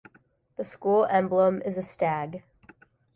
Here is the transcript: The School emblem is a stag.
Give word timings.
The 0.57 0.63
School 0.63 1.05
emblem 1.11 1.61
is 1.61 1.77
a 1.77 1.83
stag. 1.83 2.41